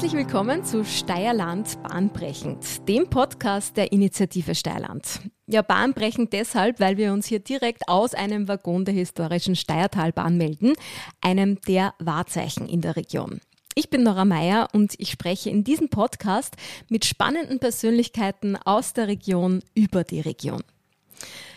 [0.00, 5.22] Herzlich willkommen zu Steierland Bahnbrechend, dem Podcast der Initiative Steierland.
[5.48, 10.74] Ja, bahnbrechend deshalb, weil wir uns hier direkt aus einem Waggon der historischen Steiertalbahn melden,
[11.20, 13.40] einem der Wahrzeichen in der Region.
[13.74, 16.54] Ich bin Nora Meyer und ich spreche in diesem Podcast
[16.88, 20.62] mit spannenden Persönlichkeiten aus der Region über die Region.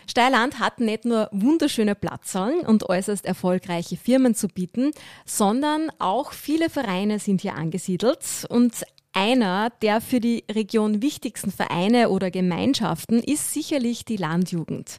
[0.06, 4.90] Steierland hat nicht nur wunderschöne Platzhallen und äußerst erfolgreiche Firmen zu bieten,
[5.24, 12.08] sondern auch viele Vereine sind hier angesiedelt und einer der für die Region wichtigsten Vereine
[12.08, 14.98] oder Gemeinschaften ist sicherlich die Landjugend.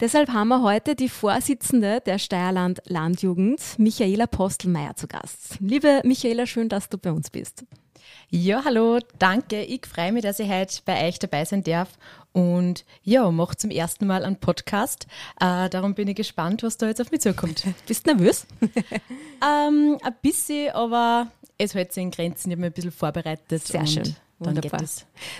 [0.00, 5.58] Deshalb haben wir heute die Vorsitzende der Steierland Landjugend, Michaela Postelmeier, zu Gast.
[5.60, 7.64] Liebe Michaela, schön, dass du bei uns bist.
[8.32, 9.64] Ja, hallo, danke.
[9.64, 11.98] Ich freue mich, dass ich heute bei euch dabei sein darf.
[12.32, 15.08] Und ja, mache zum ersten Mal einen Podcast.
[15.40, 17.64] Äh, darum bin ich gespannt, was da jetzt auf mich zukommt.
[17.88, 18.46] Bist du nervös?
[18.62, 21.26] ähm, ein bisschen, aber
[21.58, 22.50] es hält sich in Grenzen.
[22.50, 23.66] Ich habe mich ein bisschen vorbereitet.
[23.66, 24.14] Sehr schön.
[24.38, 24.80] Wunderbar.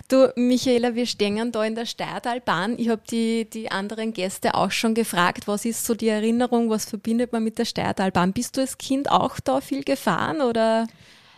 [0.08, 2.76] Du, Michaela, wir stehen da in der Steiertalbahn.
[2.76, 6.86] Ich habe die, die anderen Gäste auch schon gefragt, was ist so die Erinnerung, was
[6.86, 8.32] verbindet man mit der Steiertalbahn?
[8.32, 10.88] Bist du als Kind auch da viel gefahren oder?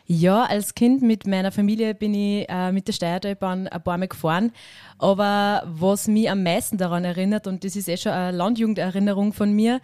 [0.07, 4.09] Ja, als Kind mit meiner Familie bin ich äh, mit der Steiertalbahn ein paar Mal
[4.09, 4.53] gefahren.
[5.03, 9.53] Aber was mich am meisten daran erinnert, und das ist eh schon eine Landjugenderinnerung von
[9.53, 9.81] mir,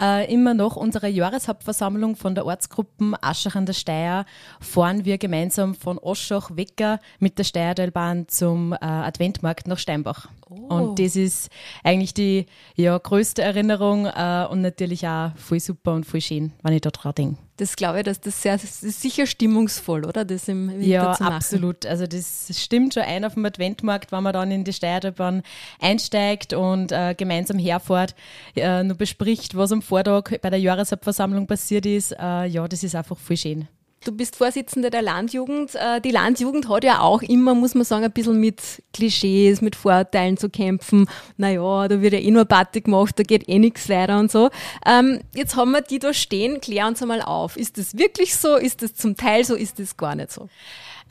[0.00, 4.24] äh, immer noch unsere Jahreshauptversammlung von der Ortsgruppe Aschach an der Steier
[4.60, 10.28] fahren wir gemeinsam von Oschach Wecker mit der Steiertalbahn zum äh, Adventmarkt nach Steinbach.
[10.48, 10.74] Oh.
[10.74, 11.50] Und das ist
[11.82, 16.72] eigentlich die ja, größte Erinnerung äh, und natürlich auch voll super und voll schön, wenn
[16.72, 17.38] ich da dran denke.
[17.56, 20.24] Das glaube ich, dass das sehr das ist sicher stimmungsvoll, oder?
[20.24, 21.34] Das im Winter ja, zu machen.
[21.34, 21.86] absolut.
[21.86, 25.42] Also das stimmt schon ein auf dem Adventmarkt, wenn man dann in die Steiertalbahn
[25.80, 28.14] einsteigt und äh, gemeinsam herfährt,
[28.56, 32.12] äh, nur bespricht, was am Vortag bei der Jahreshauptversammlung passiert ist.
[32.12, 33.68] Äh, ja, das ist einfach voll schön.
[34.04, 35.76] Du bist Vorsitzende der Landjugend.
[35.76, 38.60] Äh, die Landjugend hat ja auch immer, muss man sagen, ein bisschen mit
[38.92, 41.08] Klischees, mit Vorurteilen zu kämpfen.
[41.36, 44.50] Naja, da wird ja eh nur Party gemacht, da geht eh nichts weiter und so.
[44.84, 47.56] Ähm, jetzt haben wir die da stehen, klär uns einmal auf.
[47.56, 48.56] Ist das wirklich so?
[48.56, 49.54] Ist das zum Teil so?
[49.54, 50.48] Ist das gar nicht so?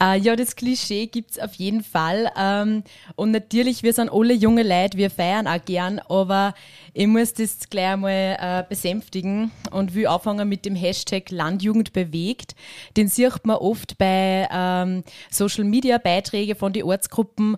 [0.02, 2.32] Äh, ja, das Klischee gibt's auf jeden Fall.
[2.36, 2.84] Ähm,
[3.16, 6.56] und natürlich, wir sind alle junge Leute, wir feiern auch gern, aber
[6.94, 12.56] ich muss das gleich einmal äh, besänftigen und will anfangen mit dem Hashtag Landjugend bewegt.
[12.98, 17.58] Den sieht man oft bei ähm, Social Media Beiträge von den Ortsgruppen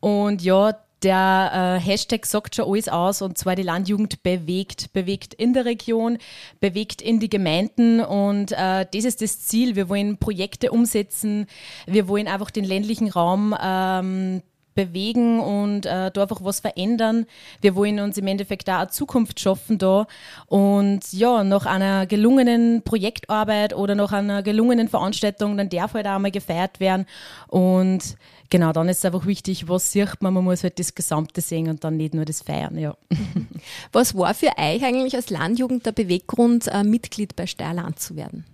[0.00, 5.34] und ja, der äh, Hashtag sagt schon alles aus und zwar die Landjugend bewegt, bewegt
[5.34, 6.18] in der Region,
[6.60, 9.76] bewegt in die Gemeinden und äh, das ist das Ziel.
[9.76, 11.46] Wir wollen Projekte umsetzen,
[11.86, 14.42] wir wollen einfach den ländlichen Raum ähm,
[14.74, 17.26] bewegen und äh, da einfach was verändern.
[17.60, 20.06] Wir wollen uns im Endeffekt da eine Zukunft schaffen da
[20.46, 26.18] und ja, nach einer gelungenen Projektarbeit oder nach einer gelungenen Veranstaltung, dann darf halt auch
[26.18, 27.06] mal gefeiert werden
[27.48, 28.16] und
[28.50, 31.68] genau, dann ist es einfach wichtig, was sieht man, man muss halt das Gesamte sehen
[31.68, 32.96] und dann nicht nur das Feiern, ja.
[33.92, 38.44] Was war für euch eigentlich als Landjugend der Beweggrund, äh, Mitglied bei Steierland zu werden?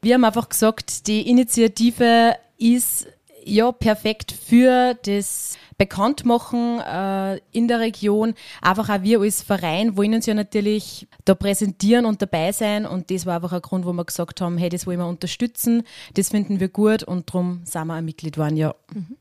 [0.00, 3.08] Wir haben einfach gesagt, die Initiative ist
[3.44, 8.34] ja perfekt für das Bekanntmachen äh, in der Region.
[8.60, 13.10] Einfach auch wir als Verein wollen uns ja natürlich da präsentieren und dabei sein und
[13.10, 15.84] das war einfach ein Grund, wo wir gesagt haben, hey, das wollen wir unterstützen,
[16.14, 18.74] das finden wir gut und darum sind wir ein Mitglied geworden, ja.
[18.92, 19.16] Mhm.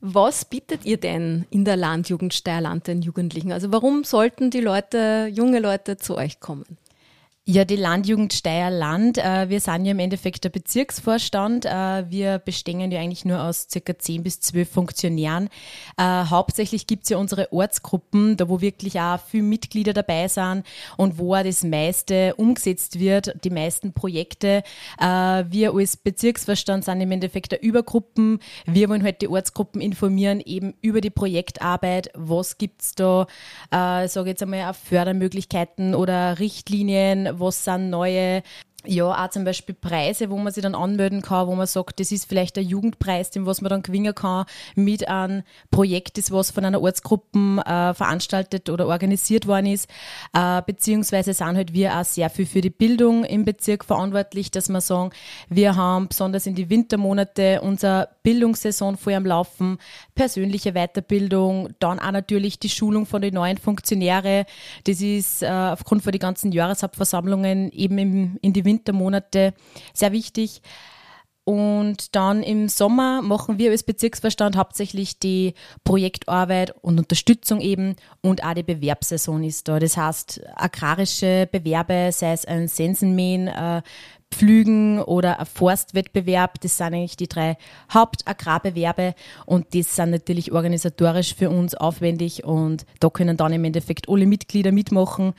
[0.00, 3.50] Was bietet ihr denn in der Landjugend Steierland den Jugendlichen?
[3.50, 6.64] Also warum sollten die Leute, junge Leute zu euch kommen?
[7.50, 9.16] Ja, die Landjugend Steierland.
[9.16, 11.64] Äh, wir sind ja im Endeffekt der Bezirksvorstand.
[11.64, 15.48] Äh, wir bestehen ja eigentlich nur aus circa 10 bis 12 Funktionären.
[15.96, 20.64] Äh, hauptsächlich gibt's ja unsere Ortsgruppen, da wo wirklich auch viele Mitglieder dabei sind
[20.98, 24.62] und wo auch das meiste umgesetzt wird, die meisten Projekte.
[24.98, 28.40] Wir als Bezirksvorstand sind im Endeffekt der Übergruppen.
[28.66, 32.10] Wir wollen halt die Ortsgruppen informieren, eben über die Projektarbeit.
[32.14, 33.26] Was gibt's da,
[33.70, 37.37] äh, sage jetzt einmal, Fördermöglichkeiten oder Richtlinien?
[37.38, 38.42] Was sind neue
[38.86, 42.12] ja, auch zum Beispiel Preise, wo man sich dann anmelden kann, wo man sagt, das
[42.12, 44.44] ist vielleicht der Jugendpreis, den was man dann gewinnen kann
[44.76, 45.42] mit einem
[45.72, 49.90] Projekt, das was von einer Ortsgruppe äh, veranstaltet oder organisiert worden ist.
[50.32, 54.68] Äh, beziehungsweise sind halt wir auch sehr viel für die Bildung im Bezirk verantwortlich, dass
[54.68, 55.10] wir sagen,
[55.48, 59.78] wir haben besonders in die Wintermonate unsere Bildungssaison voll am Laufen,
[60.14, 64.46] persönliche Weiterbildung, dann auch natürlich die Schulung von den neuen Funktionäre.
[64.84, 69.54] Das ist äh, aufgrund von den ganzen Jahreshauptversammlungen eben im, in die Wintermonate
[69.94, 70.62] sehr wichtig.
[71.48, 78.44] Und dann im Sommer machen wir als Bezirksverstand hauptsächlich die Projektarbeit und Unterstützung eben und
[78.44, 79.78] auch die Bewerbssaison ist da.
[79.78, 83.80] Das heißt, agrarische Bewerbe, sei es ein Sensenmähen, äh,
[84.30, 86.60] Pflügen oder ein Forstwettbewerb.
[86.60, 87.56] Das sind eigentlich die drei
[87.94, 89.14] Hauptagrarbewerbe
[89.46, 94.26] und das sind natürlich organisatorisch für uns aufwendig und da können dann im Endeffekt alle
[94.26, 95.32] Mitglieder mitmachen.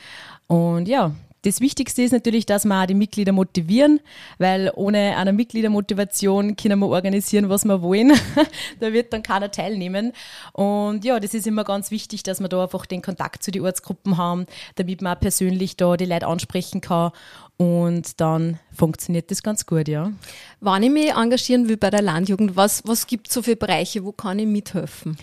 [0.48, 1.12] Und ja,
[1.44, 4.00] das Wichtigste ist natürlich, dass wir auch die Mitglieder motivieren,
[4.38, 8.12] weil ohne eine Mitgliedermotivation können wir organisieren, was wir wollen.
[8.80, 10.12] da wird dann keiner teilnehmen.
[10.54, 13.64] Und ja, das ist immer ganz wichtig, dass wir da einfach den Kontakt zu den
[13.64, 14.46] Ortsgruppen haben,
[14.76, 17.12] damit man auch persönlich da die Leute ansprechen kann
[17.60, 20.14] und dann funktioniert das ganz gut, ja.
[20.62, 24.06] Wann ich mich engagieren will bei der Landjugend, was, was gibt es so für Bereiche,
[24.06, 25.18] wo kann ich mithelfen?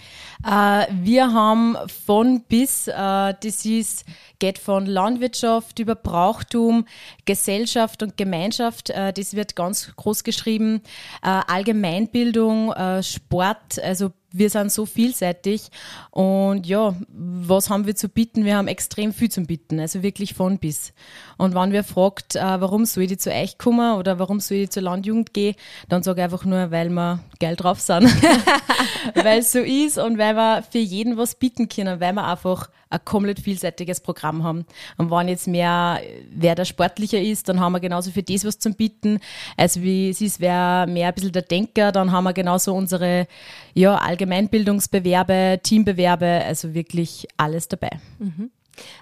[0.44, 4.04] Äh, wir haben von bis, äh, das ist,
[4.38, 6.84] geht von Landwirtschaft über Brauchtum,
[7.24, 10.82] Gesellschaft und Gemeinschaft, äh, das wird ganz groß geschrieben,
[11.22, 15.70] äh, Allgemeinbildung, äh, Sport, also wir sind so vielseitig
[16.10, 18.44] und ja, was haben wir zu bieten?
[18.44, 20.92] Wir haben extrem viel zu bieten, also wirklich von bis.
[21.38, 24.70] Und wenn wir fragt, äh, warum soll ich zu euch kommen oder warum soll ich
[24.70, 25.56] zur Landjugend gehen,
[25.88, 28.04] dann sage ich einfach nur, weil wir geil drauf sind.
[29.14, 32.70] weil es so ist und weil wir für jeden was bieten können, weil wir einfach
[32.88, 34.64] ein komplett vielseitiges Programm haben.
[34.96, 36.00] Und wenn jetzt mehr,
[36.30, 39.18] wer der sportlicher ist, dann haben wir genauso für das was zum Bieten.
[39.56, 43.26] Also wie es ist, wer mehr ein bisschen der Denker, dann haben wir genauso unsere
[43.74, 47.90] ja, Allgemeinbildungsbewerbe, Teambewerbe, also wirklich alles dabei.
[48.18, 48.50] Mhm.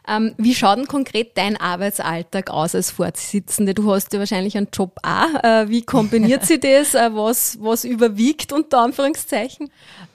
[0.06, 3.74] Ähm, wie schaut denn konkret dein Arbeitsalltag aus als Vorsitzende?
[3.74, 5.42] Du hast ja wahrscheinlich einen Job auch.
[5.42, 6.94] Äh, wie kombiniert sich das?
[6.94, 9.70] Äh, was, was überwiegt unter Anführungszeichen?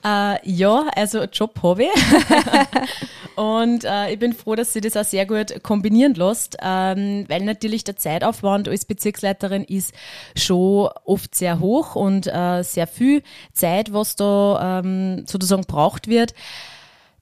[0.05, 1.89] Äh, ja, also Job habe ich.
[3.39, 7.41] Und äh, ich bin froh, dass sie das auch sehr gut kombinieren lässt, ähm, weil
[7.45, 9.93] natürlich der Zeitaufwand als Bezirksleiterin ist
[10.35, 13.23] schon oft sehr hoch und äh, sehr viel
[13.53, 16.33] Zeit, was da ähm, sozusagen braucht wird.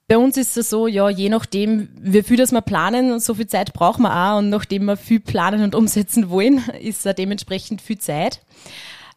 [0.09, 3.48] Bei uns ist es so, ja, je nachdem, wie viel das wir planen, so viel
[3.48, 4.38] Zeit brauchen wir auch.
[4.38, 8.42] Und nachdem wir viel planen und umsetzen wollen, ist da dementsprechend viel Zeit.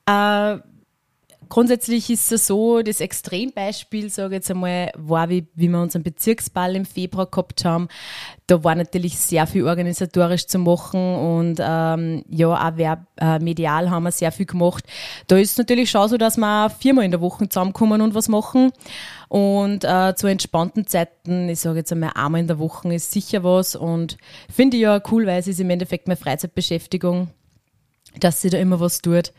[0.07, 0.59] Äh,
[1.51, 6.03] grundsätzlich ist es so, das Extrembeispiel, sage ich jetzt einmal, war, wie, wie wir unseren
[6.03, 7.89] Bezirksball im Februar gehabt haben.
[8.47, 13.91] Da war natürlich sehr viel organisatorisch zu machen und ähm, ja, auch wer, äh, medial
[13.91, 14.85] haben wir sehr viel gemacht.
[15.27, 18.29] Da ist es natürlich schon so, dass wir viermal in der Woche zusammenkommen und was
[18.29, 18.73] machen.
[19.29, 23.45] Und äh, zu entspannten Zeiten, ich sage jetzt einmal einmal in der Woche ist sicher
[23.45, 24.17] was und
[24.53, 27.29] finde ich ja cool, weil es ist im Endeffekt meine Freizeitbeschäftigung,
[28.19, 29.33] dass sie da immer was tut.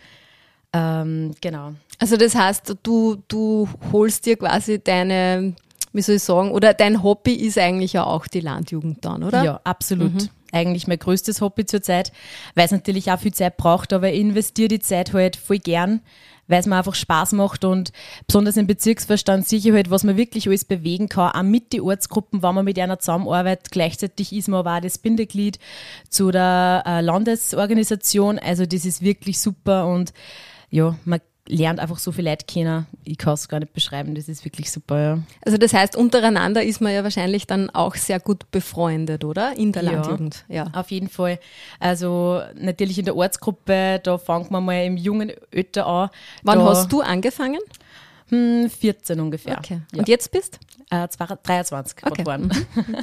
[0.74, 1.74] Ähm, genau.
[2.02, 5.54] Also das heißt, du, du holst dir quasi deine,
[5.94, 9.44] wie soll ich sagen, oder dein Hobby ist eigentlich ja auch die Landjugend dann, oder?
[9.44, 10.14] Ja, absolut.
[10.16, 10.30] Mhm.
[10.52, 12.12] Eigentlich mein größtes Hobby zurzeit,
[12.56, 16.02] weil es natürlich auch viel Zeit braucht, aber ich investiere die Zeit halt voll gern
[16.48, 17.94] weil es mir einfach Spaß macht und
[18.28, 22.56] besonders im Bezirksverstand Sicherheit, was man wirklich alles bewegen kann, auch mit den Ortsgruppen, wenn
[22.56, 23.72] man mit einer zusammenarbeitet.
[23.72, 25.60] Gleichzeitig ist man aber auch das Bindeglied
[26.10, 28.38] zu der äh, Landesorganisation.
[28.38, 30.14] Also das ist wirklich super und
[30.70, 32.86] ja, man lernt einfach so viel Leute kennen.
[33.04, 35.00] Ich kann es gar nicht beschreiben, das ist wirklich super.
[35.00, 35.20] Ja.
[35.46, 39.58] Also das heißt, untereinander ist man ja wahrscheinlich dann auch sehr gut befreundet, oder?
[39.58, 40.46] In der ja, Landjugend.
[40.48, 41.40] Ja, auf jeden Fall.
[41.80, 46.10] Also natürlich in der Ortsgruppe, da fangen wir mal im jungen Ötter an.
[46.44, 47.60] Wann da, hast du angefangen?
[48.30, 49.58] 14 hm, ungefähr.
[49.58, 49.82] Okay.
[49.94, 50.60] Und jetzt bist?
[50.90, 52.22] Äh, 23 okay.
[52.24, 52.52] geworden.
[52.76, 52.96] Mhm.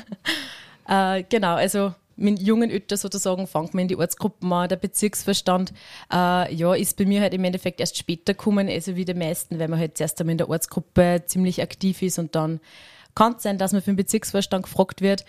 [0.88, 4.68] äh, genau, also mit jungen Ötter sozusagen fängt man in die Ortsgruppen an.
[4.68, 5.72] Der Bezirksverstand
[6.12, 9.58] äh, ja, ist bei mir halt im Endeffekt erst später gekommen, also wie die meisten,
[9.58, 12.60] weil man halt zuerst einmal in der Ortsgruppe ziemlich aktiv ist und dann
[13.14, 15.24] kann es sein, dass man für den Bezirksverstand gefragt wird.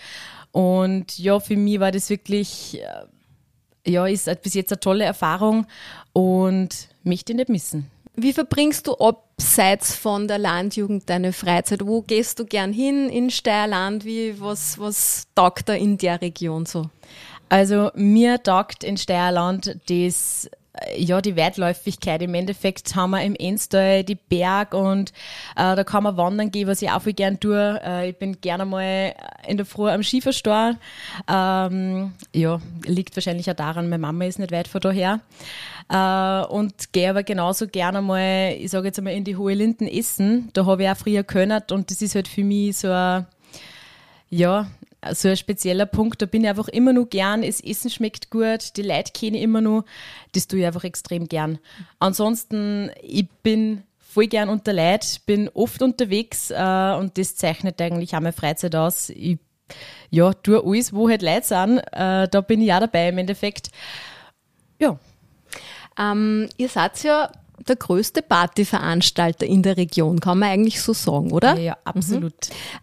[0.51, 5.65] Und ja, für mich war das wirklich, äh, ja, ist bis jetzt eine tolle Erfahrung
[6.13, 7.89] und möchte ich nicht missen.
[8.15, 8.95] Wie verbringst du
[9.39, 11.87] abseits von der Landjugend deine Freizeit?
[11.87, 14.03] Wo gehst du gern hin in Steierland?
[14.03, 16.89] Wie, was, was taugt da in der Region so?
[17.47, 20.49] Also mir taugt in Steierland das
[20.95, 22.21] ja, die Weitläufigkeit.
[22.21, 25.11] Im Endeffekt haben wir im Enstal die Berg und
[25.55, 27.79] äh, da kann man wandern gehen, was ich auch viel gern tue.
[27.83, 29.13] Äh, ich bin gerne mal
[29.47, 30.75] in der Früh am Schieferstor.
[31.27, 35.21] Ähm, ja, liegt wahrscheinlich auch daran, meine Mama ist nicht weit von daher.
[35.89, 39.87] Äh, und gehe aber genauso gerne mal, ich sage jetzt einmal, in die Hohe Linden
[39.87, 40.49] essen.
[40.53, 43.25] Da habe ich auch früher können und das ist halt für mich so ein,
[44.29, 44.69] ja,
[45.11, 46.21] so ein spezieller Punkt.
[46.21, 47.41] Da bin ich einfach immer nur gern.
[47.41, 49.85] Das Essen schmeckt gut, die Leute kenne ich immer nur.
[50.33, 51.57] Das tue ich einfach extrem gern.
[51.97, 58.15] Ansonsten, ich bin voll gern unter Leid, bin oft unterwegs äh, und das zeichnet eigentlich
[58.15, 59.09] auch meine Freizeit aus.
[59.09, 59.39] Ich
[60.09, 61.79] ja, tue alles, wo halt Leute sind.
[61.91, 63.69] Äh, da bin ich auch dabei im Endeffekt.
[64.79, 64.99] Ja.
[65.99, 67.29] Ähm, ihr seid ja
[67.67, 71.57] der größte Partyveranstalter in der Region, kann man eigentlich so sagen, oder?
[71.57, 72.33] Ja, absolut.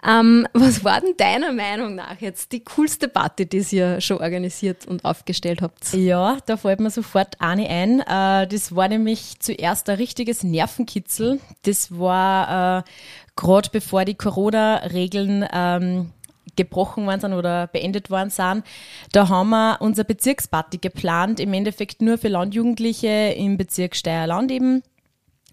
[0.03, 0.09] Mhm.
[0.09, 4.87] Ähm, was war denn deiner Meinung nach jetzt die coolste Party, die ihr schon organisiert
[4.87, 5.93] und aufgestellt habt?
[5.95, 8.01] Ja, da fällt mir sofort eine ein.
[8.01, 11.41] Äh, das war nämlich zuerst ein richtiges Nervenkitzel.
[11.63, 12.83] Das war äh,
[13.35, 16.13] gerade bevor die Corona-Regeln ähm,
[16.57, 18.65] gebrochen worden sind oder beendet worden sind.
[19.13, 24.83] Da haben wir unser Bezirksparty geplant, im Endeffekt nur für Landjugendliche im Bezirk Steierland eben.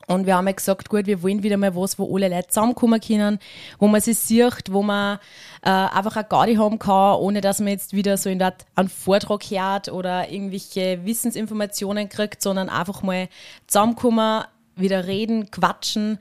[0.07, 2.99] Und wir haben ja gesagt, gut, wir wollen wieder mal was, wo alle Leute zusammenkommen
[2.99, 3.39] können,
[3.79, 5.19] wo man sich sieht, wo man
[5.61, 8.89] äh, einfach eine Gaudi haben kann, ohne dass man jetzt wieder so in der einen
[8.89, 13.29] Vortrag hört oder irgendwelche Wissensinformationen kriegt, sondern einfach mal
[13.67, 14.43] zusammenkommen,
[14.75, 16.19] wieder reden, quatschen.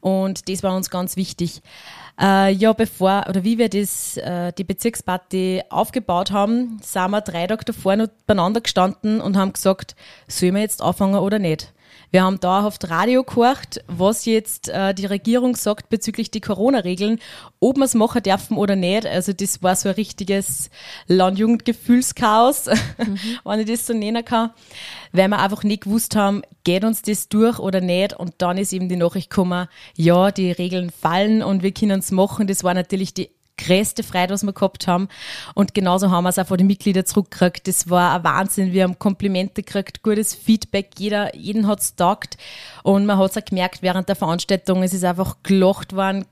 [0.00, 1.62] Und das war uns ganz wichtig.
[2.20, 7.46] Äh, ja, bevor oder wie wir das, äh, die Bezirksparty aufgebaut haben, sind wir drei
[7.46, 9.96] Tage davor noch beieinander gestanden und haben gesagt,
[10.28, 11.72] sollen wir jetzt anfangen oder nicht?
[12.12, 17.18] Wir haben dauerhaft Radio gehört, was jetzt äh, die Regierung sagt bezüglich die Corona-Regeln,
[17.58, 19.06] ob wir es machen dürfen oder nicht.
[19.06, 20.68] Also das war so ein richtiges
[21.06, 23.18] Landjugendgefühlschaos, mhm.
[23.44, 24.50] wenn ich das so nennen kann,
[25.12, 28.12] weil wir einfach nicht gewusst haben, geht uns das durch oder nicht.
[28.12, 32.10] Und dann ist eben die Nachricht gekommen, ja, die Regeln fallen und wir können es
[32.10, 32.46] machen.
[32.46, 33.30] Das war natürlich die
[33.64, 35.08] größte Freude, was wir gehabt haben.
[35.54, 37.68] Und genauso haben wir es auch von den Mitgliedern zurückgekriegt.
[37.68, 38.72] Das war ein Wahnsinn.
[38.72, 40.90] Wir haben Komplimente gekriegt, gutes Feedback.
[40.98, 42.36] Jeder, jeden hat es taugt.
[42.82, 44.82] Und man hat es auch gemerkt während der Veranstaltung.
[44.82, 46.24] Es ist einfach gelacht worden.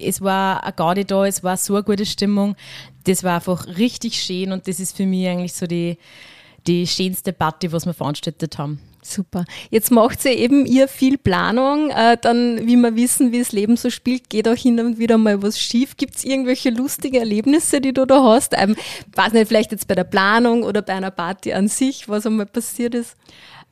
[0.00, 2.56] Es war ein Gaudi da, es war so eine gute Stimmung.
[3.04, 5.98] Das war einfach richtig schön und das ist für mich eigentlich so die,
[6.68, 8.80] die schönste Party, was wir veranstaltet haben.
[9.00, 9.44] Super.
[9.70, 11.90] Jetzt macht sie eben ihr viel Planung.
[11.90, 15.16] Äh, dann, wie wir wissen, wie das Leben so spielt, geht auch hin und wieder
[15.16, 15.96] mal was schief.
[15.96, 18.54] Gibt es irgendwelche lustige Erlebnisse, die du da hast?
[18.56, 18.76] Ähm,
[19.14, 22.46] weiß nicht, vielleicht jetzt bei der Planung oder bei einer Party an sich, was einmal
[22.46, 23.16] passiert ist?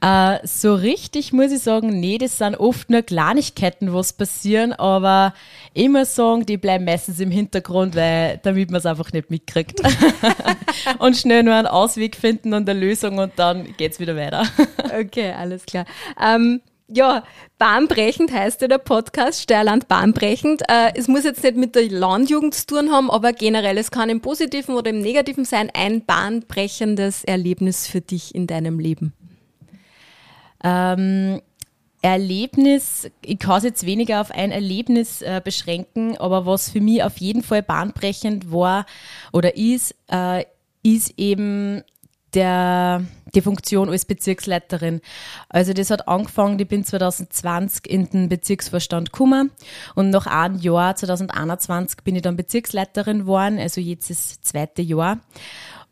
[0.00, 5.33] Äh, so richtig muss ich sagen, nee, das sind oft nur Kleinigkeiten, was passieren, aber
[5.73, 9.81] immer sagen, die bleiben meistens im Hintergrund, weil damit man es einfach nicht mitkriegt.
[10.99, 14.45] und schnell nur einen Ausweg finden und eine Lösung und dann geht's wieder weiter.
[15.00, 15.87] okay, alles klar.
[16.21, 17.25] Ähm, ja,
[17.59, 20.62] bahnbrechend heißt ja der Podcast, Steierland bahnbrechend.
[20.69, 24.11] Äh, es muss jetzt nicht mit der Landjugend zu tun haben, aber generell, es kann
[24.11, 29.15] im Positiven oder im Negativen sein, ein bahnbrechendes Erlebnis für dich in deinem Leben.
[30.63, 31.41] Ähm,
[32.03, 37.03] Erlebnis, ich kann es jetzt weniger auf ein Erlebnis äh, beschränken, aber was für mich
[37.03, 38.87] auf jeden Fall bahnbrechend war
[39.33, 40.45] oder ist, äh,
[40.83, 41.83] ist eben
[42.35, 45.01] der, die Funktion als Bezirksleiterin.
[45.49, 49.51] Also das hat angefangen, ich bin 2020 in den Bezirksvorstand gekommen
[49.95, 55.19] und nach einem Jahr, 2021, bin ich dann Bezirksleiterin geworden, also jetzt das zweite Jahr.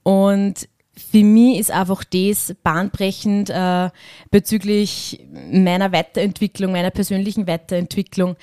[0.03, 3.91] Und für mich ist einfach das bahnbrechend äh,
[4.31, 8.37] bezüglich meiner Weiterentwicklung, meiner persönlichen Weiterentwicklung.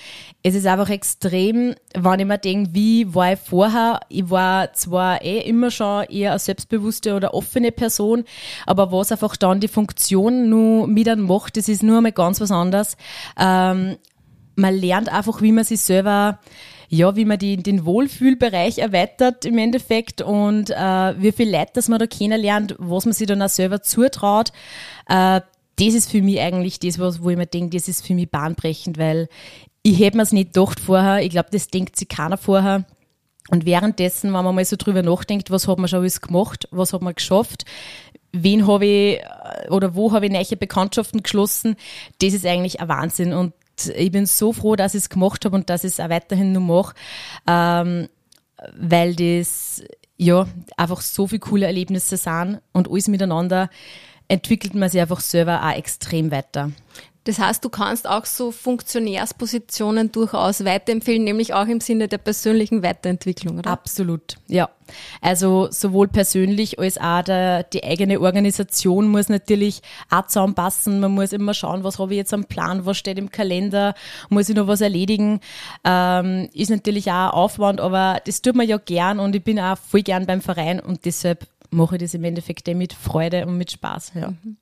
[0.43, 4.01] Es ist einfach extrem, wenn ich mir denke, wie war ich vorher?
[4.10, 8.25] Ich war zwar eh immer schon eher eine selbstbewusste oder offene Person,
[8.65, 12.41] aber was einfach dann die Funktion nur mit dann macht, das ist nur einmal ganz
[12.41, 12.98] was anderes.
[13.39, 13.98] Ähm,
[14.55, 16.39] man lernt einfach, wie man sich selber
[16.93, 21.88] ja, wie man die, den Wohlfühlbereich erweitert im Endeffekt und äh, wie viel Leute, dass
[21.88, 24.51] man da kennenlernt, was man sich dann auch selber zutraut.
[25.07, 25.39] Äh,
[25.79, 28.29] das ist für mich eigentlich das, was, wo ich mir denke, das ist für mich
[28.29, 29.29] bahnbrechend, weil
[29.83, 31.24] ich hätte mir es nicht gedacht vorher.
[31.24, 32.83] Ich glaube, das denkt sich keiner vorher.
[33.50, 36.91] Und währenddessen, wenn man mal so drüber nachdenkt, was hat man schon alles gemacht, was
[36.91, 37.63] hat man geschafft,
[38.33, 41.77] wen habe ich äh, oder wo habe ich neue Bekanntschaften geschlossen,
[42.19, 43.31] das ist eigentlich ein Wahnsinn.
[43.31, 43.53] Und
[43.96, 46.51] ich bin so froh, dass ich es gemacht habe und dass ich es auch weiterhin
[46.51, 46.96] noch mache,
[47.48, 48.10] ähm,
[48.74, 49.84] weil das
[50.18, 50.48] ja
[50.78, 53.70] einfach so viele coole Erlebnisse sind und alles miteinander
[54.28, 56.72] entwickelt man sich einfach selber auch extrem weiter.
[57.24, 62.82] Das heißt, du kannst auch so Funktionärspositionen durchaus weiterempfehlen, nämlich auch im Sinne der persönlichen
[62.82, 63.70] Weiterentwicklung, oder?
[63.70, 64.70] Absolut, ja.
[65.22, 71.00] Also sowohl persönlich als auch der, die eigene Organisation muss natürlich auch zusammenpassen.
[71.00, 73.94] Man muss immer schauen, was habe ich jetzt am Plan, was steht im Kalender,
[74.30, 75.42] muss ich noch was erledigen.
[75.84, 79.78] Ähm, ist natürlich auch Aufwand, aber das tut man ja gern und ich bin auch
[79.78, 83.58] voll gern beim Verein und deshalb mache ich das im Endeffekt eh mit Freude und
[83.58, 84.12] mit Spaß.
[84.16, 84.30] Ja.
[84.30, 84.58] Mhm.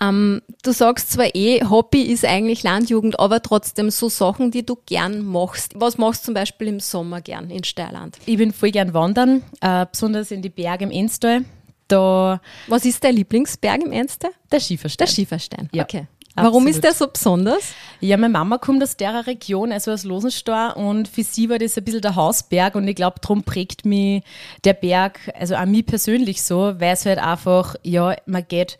[0.00, 4.76] Ähm, du sagst zwar eh, Hobby ist eigentlich Landjugend, aber trotzdem so Sachen, die du
[4.86, 5.72] gern machst.
[5.74, 8.18] Was machst du zum Beispiel im Sommer gern in Steierland?
[8.26, 11.44] Ich bin voll gern wandern, äh, besonders in die Berge im Enstal.
[11.88, 14.30] Da Was ist dein Lieblingsberg im Enstal?
[14.52, 15.06] Der Schieferstein.
[15.06, 15.82] Der Schieferstein, ja.
[15.82, 16.06] okay.
[16.34, 17.72] Warum ist der so besonders?
[18.00, 21.76] Ja, meine Mama kommt aus der Region, also aus Losenstor und für sie war das
[21.76, 24.22] ein bisschen der Hausberg und ich glaube, darum prägt mich
[24.64, 28.78] der Berg, also auch mich persönlich so, weil es halt einfach, ja, man geht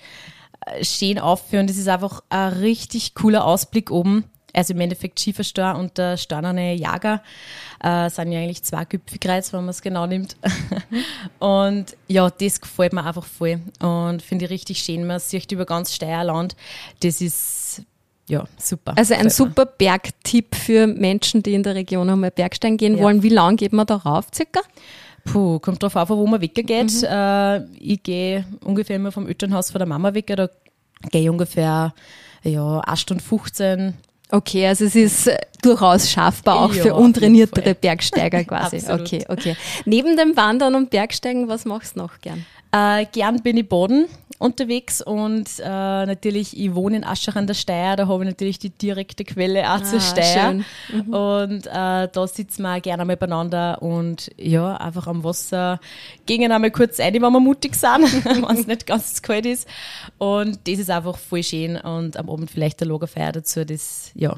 [0.67, 1.67] äh, schön aufführen.
[1.67, 4.25] Das ist einfach ein richtig cooler Ausblick oben.
[4.53, 7.23] Also im Endeffekt Schieferstor und der steinerne Jager
[7.83, 10.37] äh, sind ja eigentlich zwei Gipfelkreuz, wenn man es genau nimmt.
[11.39, 15.07] und ja, das gefällt mir einfach voll und finde ich richtig schön.
[15.07, 16.57] Man sieht über ganz Steierland.
[17.01, 17.83] Das ist
[18.31, 18.93] ja, super.
[18.97, 23.03] Also ein super Bergtipp für Menschen, die in der Region einmal Bergsteigen gehen ja.
[23.03, 23.25] wollen.
[23.25, 24.61] Wie lange geht man da rauf circa?
[25.25, 26.69] Puh, kommt drauf an, wo man weggeht.
[26.69, 27.05] Mhm.
[27.05, 30.29] Äh, ich gehe ungefähr immer vom Elternhaus von der Mama weg.
[30.29, 30.49] Da
[31.11, 31.93] gehe ich ungefähr
[32.45, 33.95] ja, 1 Stunde 15.
[34.33, 38.81] Okay, also es ist äh, durchaus schaffbar auch ja, für untrainiertere Bergsteiger quasi.
[38.91, 39.57] okay, okay.
[39.85, 42.45] Neben dem Wandern und Bergsteigen, was machst du noch gern?
[42.73, 44.07] Äh, gern bin ich Boden
[44.41, 48.59] unterwegs und äh, natürlich, ich wohne in Aschach an der Steier, da habe ich natürlich
[48.59, 50.55] die direkte Quelle auch ah, zur Steier.
[50.55, 51.15] Mhm.
[51.15, 55.79] Und äh, da sitzen wir gerne mal beieinander und ja, einfach am Wasser
[56.25, 59.69] gehen einmal kurz ein, wenn wir mutig sind, wenn es nicht ganz kalt ist.
[60.17, 64.37] Und das ist einfach voll schön und am Abend vielleicht der Lagerfeuer dazu, das ja,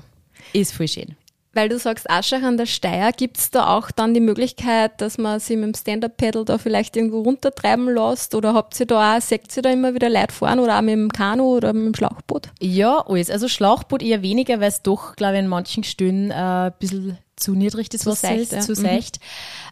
[0.53, 1.15] ist voll schön.
[1.55, 5.19] Weil du sagst, Aschach an der Steier, gibt es da auch dann die Möglichkeit, dass
[5.19, 8.35] man sie mit dem Stand-Up-Pedal da vielleicht irgendwo runtertreiben lässt?
[8.35, 10.95] Oder habt ihr da auch, seht ihr da immer wieder Leute fahren oder auch mit
[10.95, 12.49] dem Kanu oder mit dem Schlauchboot?
[12.61, 13.29] Ja, alles.
[13.29, 17.19] Also Schlauchboot eher weniger, weil es doch, glaube ich, in manchen Stühlen äh, ein bisschen
[17.37, 18.61] zu niedrig das Wasser seicht, ist, ja.
[18.61, 18.77] zu mhm.
[18.77, 19.21] seicht.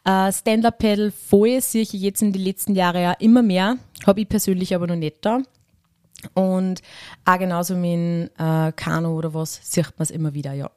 [0.04, 3.76] Äh, Stand-Up-Pedal voll sehe ich jetzt in den letzten Jahren ja immer mehr.
[4.06, 5.40] Habe ich persönlich aber noch nicht da.
[6.34, 6.82] Und
[7.24, 10.70] auch genauso mit dem äh, Kanu oder was, sieht man es immer wieder, ja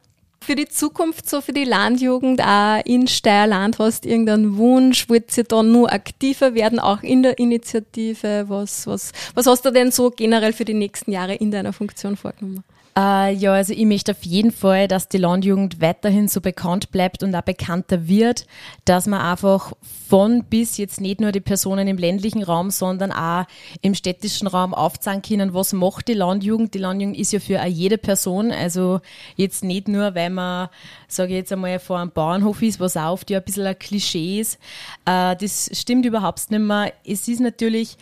[0.43, 5.09] für die Zukunft, so für die Landjugend auch in Steierland, hast du irgendeinen Wunsch?
[5.09, 8.45] Wollt ihr da nur aktiver werden, auch in der Initiative?
[8.47, 12.15] Was, was, was hast du denn so generell für die nächsten Jahre in deiner Funktion
[12.15, 12.63] vorgenommen?
[12.95, 17.23] Äh, ja, also ich möchte auf jeden Fall, dass die Landjugend weiterhin so bekannt bleibt
[17.23, 18.45] und auch bekannter wird,
[18.85, 19.73] dass man einfach
[20.07, 23.45] von bis jetzt nicht nur die Personen im ländlichen Raum, sondern auch
[23.81, 26.75] im städtischen Raum aufzeigen können, was macht die Landjugend.
[26.75, 29.01] Die Landjugend ist ja für jede Person, also
[29.37, 30.69] jetzt nicht nur, weil man,
[31.07, 33.79] sage ich jetzt einmal, vor einem Bauernhof ist, was auch oft ja ein bisschen ein
[33.79, 34.59] Klischee ist.
[35.05, 36.93] Äh, das stimmt überhaupt nicht mehr.
[37.03, 37.97] Es ist natürlich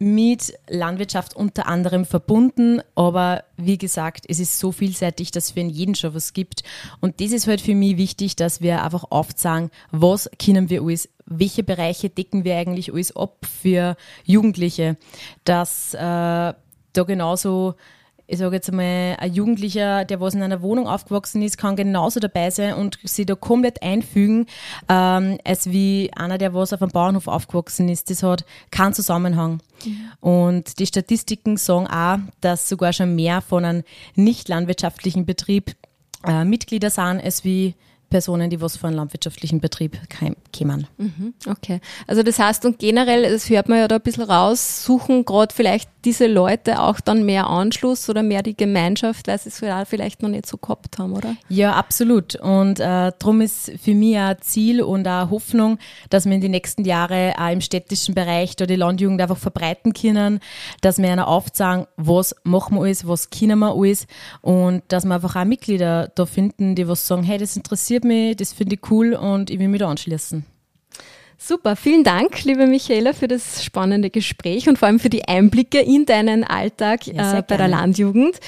[0.00, 5.60] mit Landwirtschaft unter anderem verbunden, aber wie gesagt, es ist so vielseitig, dass es für
[5.60, 6.62] jeden schon was gibt.
[7.02, 11.10] Und das ist halt für mich wichtig, dass wir einfach aufzeigen, was können wir alles,
[11.26, 14.96] welche Bereiche decken wir eigentlich alles ab für Jugendliche,
[15.44, 17.74] dass äh, da genauso
[18.30, 22.20] ich sage jetzt einmal, ein Jugendlicher, der was in einer Wohnung aufgewachsen ist, kann genauso
[22.20, 24.46] dabei sein und sich da komplett einfügen,
[24.88, 28.08] ähm, als wie einer, der was auf einem Bauernhof aufgewachsen ist.
[28.08, 29.60] Das hat keinen Zusammenhang.
[29.84, 30.10] Mhm.
[30.20, 33.82] Und die Statistiken sagen auch, dass sogar schon mehr von einem
[34.14, 35.74] nicht landwirtschaftlichen Betrieb
[36.24, 37.74] äh, Mitglieder sind, als wie
[38.10, 39.98] Personen, die was von einem landwirtschaftlichen Betrieb
[40.52, 40.86] kämen.
[40.98, 41.80] Mhm, okay.
[42.08, 45.54] Also das heißt, und generell, das hört man ja da ein bisschen raus, suchen gerade
[45.54, 50.22] vielleicht diese Leute auch dann mehr Anschluss oder mehr die Gemeinschaft, weil sie es vielleicht
[50.22, 51.36] noch nicht so gehabt haben, oder?
[51.48, 52.36] Ja, absolut.
[52.36, 56.52] Und äh, darum ist für mich ein Ziel und eine Hoffnung, dass wir in den
[56.52, 60.40] nächsten Jahren auch im städtischen Bereich da die Landjugend einfach verbreiten können,
[60.80, 64.06] dass wir einer aufzeigen, was machen wir alles, was können wir alles
[64.40, 68.36] und dass wir einfach auch Mitglieder da finden, die was sagen, hey, das interessiert mich,
[68.36, 70.44] das finde ich cool und ich will mich da anschließen.
[71.42, 75.80] Super, vielen Dank, liebe Michaela, für das spannende Gespräch und vor allem für die Einblicke
[75.80, 78.38] in deinen Alltag ja, äh, bei der Landjugend.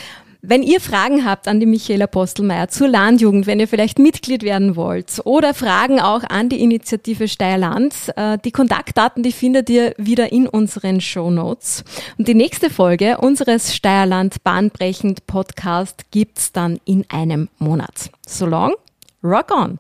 [0.43, 4.77] Wenn ihr Fragen habt an die Michaela Postelmeier zur Landjugend, wenn ihr vielleicht Mitglied werden
[4.77, 10.31] wollt oder Fragen auch an die Initiative Steierland, äh, die Kontaktdaten, die findet ihr wieder
[10.31, 11.85] in unseren Show Notes.
[12.19, 18.11] Und die nächste Folge unseres Steierland Bahnbrechend Podcast gibt's dann in einem Monat.
[18.27, 18.75] So long,
[19.25, 19.79] rock on!